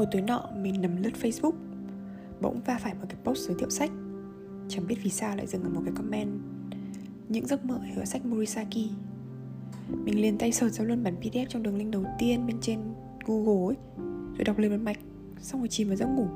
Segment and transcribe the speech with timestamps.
[0.00, 1.52] Một tối nọ, mình nằm lướt Facebook,
[2.40, 3.90] Bỗng va phải một cái post giới thiệu sách.
[4.68, 6.30] Chẳng biết vì sao lại dừng ở một cái comment.
[7.28, 8.90] Những giấc mơ ở sách Murisaki
[9.88, 12.80] Mình liền tay sờ ra luôn bản PDF trong đường link đầu tiên bên trên
[13.26, 13.76] Google ấy,
[14.36, 14.98] Rồi đọc lên một mạch,
[15.40, 16.26] Xong rồi chìm vào giấc ngủ.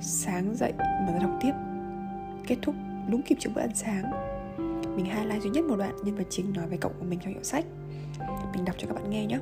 [0.00, 1.52] Sáng dậy mà đọc tiếp.
[2.46, 2.74] Kết thúc,
[3.10, 4.04] đúng kịp chỗ bữa ăn sáng.
[4.96, 7.32] Mình highlight duy nhất một đoạn nhân vật chính nói về cậu của mình trong
[7.32, 7.64] hiệu sách.
[8.54, 9.38] Mình đọc cho các bạn nghe nhé.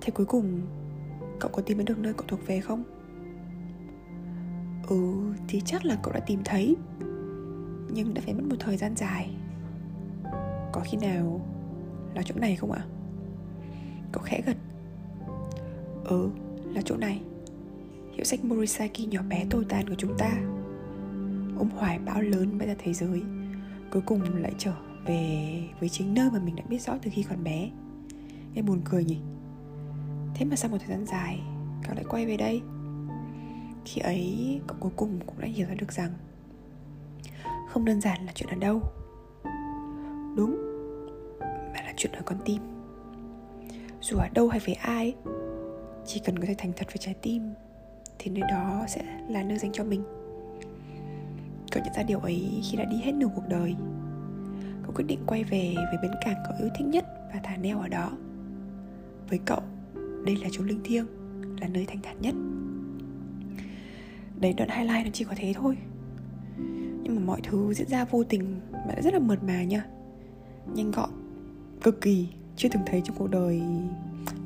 [0.00, 0.60] Thế cuối cùng
[1.40, 2.84] Cậu có tìm được nơi cậu thuộc về không?
[4.88, 6.76] Ừ thì chắc là cậu đã tìm thấy.
[7.92, 9.30] Nhưng đã phải mất một thời gian dài.
[10.72, 11.40] Có khi nào
[12.14, 12.84] là chỗ này không ạ?
[14.12, 14.56] Cậu khẽ gật.
[16.04, 16.30] Ừ
[16.74, 17.20] là chỗ này.
[18.12, 20.30] Hiệu sách Morisaki nhỏ bé tồi tàn của chúng ta.
[21.58, 23.22] Ôm hoài bão lớn bay ra thế giới.
[23.92, 24.72] Cuối cùng lại trở
[25.06, 27.70] về với chính nơi mà mình đã biết rõ từ khi còn bé.
[28.54, 29.18] Nghe buồn cười nhỉ?
[30.34, 31.40] Thế mà sau một thời gian dài
[31.82, 32.62] Cậu lại quay về đây.
[33.84, 36.10] Khi ấy cậu cuối cùng cũng đã hiểu ra được rằng
[37.68, 38.80] Không đơn giản là chuyện ở đâu.
[40.36, 40.56] Đúng
[41.40, 42.62] Mà là chuyện ở con tim.
[44.00, 45.14] Dù ở đâu hay với ai
[46.06, 47.42] Chỉ cần có thể thành thật với trái tim
[48.18, 50.04] Thì nơi đó sẽ là nơi dành cho mình.
[51.74, 53.74] Cậu nhận ra điều ấy khi đã đi hết nửa cuộc đời.
[54.82, 57.80] Cậu quyết định quay về với bến cảng cậu yêu thích nhất và thả neo
[57.80, 58.10] ở đó.
[59.28, 59.60] Với cậu,
[60.24, 61.06] đây là chỗ linh thiêng,
[61.60, 62.34] là nơi thanh thản nhất.
[64.40, 65.76] Đấy đoạn highlight nó chỉ có thế thôi.
[67.02, 69.84] Nhưng mà mọi thứ diễn ra vô tình mà rất là mượt mà nha.
[70.74, 71.10] Nhanh gọn,
[71.82, 73.62] cực kỳ Chưa từng thấy trong cuộc đời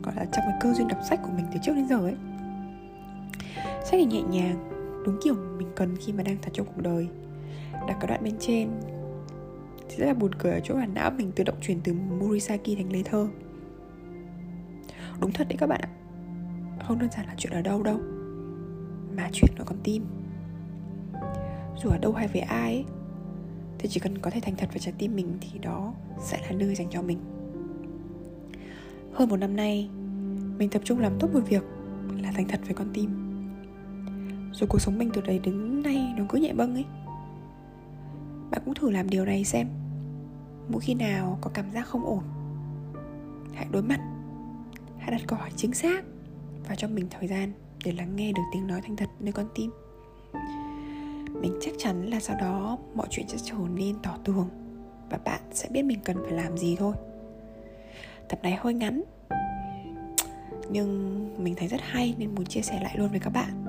[0.02, 2.16] Gọi là trong cái cơ duyên đọc sách của mình từ trước đến giờ ấy.
[3.84, 4.70] Sách thì nhẹ nhàng
[5.06, 7.08] Đúng kiểu mình cần khi mà đang thật trong cuộc đời.
[7.72, 8.68] Đặt cái đoạn bên trên
[9.88, 12.76] Thì rất là buồn cười ở chỗ là não mình tự động chuyển từ Murisaki
[12.76, 13.28] thành lê thơ
[15.20, 15.88] Đúng thật đấy các bạn ạ.
[16.86, 18.00] Không đơn giản là chuyện ở đâu đâu
[19.16, 20.04] Mà chuyện ở con tim.
[21.82, 22.84] Dù ở đâu hay với ai ấy,
[23.78, 26.52] Thì chỉ cần có thể thành thật với trái tim mình Thì đó sẽ là
[26.52, 27.18] nơi dành cho mình.
[29.12, 29.90] Hơn một năm nay
[30.58, 31.64] Mình tập trung làm tốt một việc
[32.22, 33.10] Là thành thật với con tim.
[34.52, 36.84] Rồi cuộc sống mình từ đấy đến nay Nó cứ nhẹ bâng ấy
[38.50, 39.68] Bạn cũng thử làm điều này xem.
[40.68, 42.22] Mỗi khi nào có cảm giác không ổn
[43.54, 44.00] Hãy đối mặt
[44.98, 46.04] Hãy đặt câu hỏi chính xác
[46.68, 47.52] Và cho mình thời gian
[47.84, 49.70] để lắng nghe được tiếng nói thành thật nơi con tim.
[51.40, 54.48] Mình chắc chắn là sau đó mọi chuyện sẽ trở nên tỏ tường
[55.10, 56.94] Và bạn sẽ biết mình cần phải làm gì thôi.
[58.28, 59.02] Tập này hơi ngắn,
[60.70, 63.64] Nhưng mình thấy rất hay nên muốn chia sẻ lại luôn với các bạn.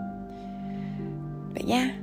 [1.53, 1.99] Vậy nha,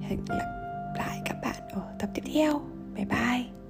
[0.00, 2.60] Hẹn gặp lại các bạn ở tập tiếp theo.
[2.94, 3.61] Bye bye.